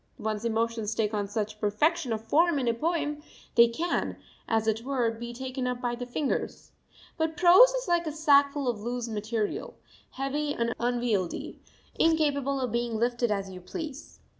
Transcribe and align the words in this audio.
One's 0.17 0.43
emotions 0.45 0.95
take 0.95 1.13
on 1.13 1.27
such 1.27 1.59
perfection 1.59 2.11
of 2.11 2.23
form 2.27 2.57
in 2.57 2.67
a 2.67 2.73
poem; 2.73 3.21
they 3.53 3.67
can, 3.67 4.17
as 4.47 4.65
it 4.65 4.81
were, 4.83 5.11
be 5.11 5.31
taken 5.31 5.67
up 5.67 5.79
by 5.79 5.93
the 5.93 6.07
fingers. 6.07 6.71
But 7.19 7.37
prose 7.37 7.69
is 7.73 7.87
like 7.87 8.07
a 8.07 8.11
sackful 8.11 8.67
of 8.67 8.79
loose 8.81 9.07
material, 9.07 9.75
heavy 10.13 10.55
and 10.55 10.73
unwieldy, 10.79 11.59
incapable 11.99 12.59
of 12.59 12.71
being 12.71 12.97
lifted 12.97 13.29
as 13.29 13.51
you 13.51 13.61
please. 13.61 14.19